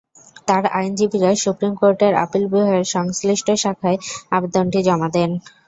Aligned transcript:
তাঁর 0.47 0.63
আইনজীবীরা 0.73 1.31
সুপ্রিম 1.43 1.73
কোর্টের 1.75 2.13
আপিল 2.23 2.43
বিভাগের 2.47 2.85
সংশ্লিষ্ট 2.95 3.47
শাখায় 3.63 3.97
আবেদনটি 4.31 4.79
জমা 4.87 5.09
দেন। 5.15 5.31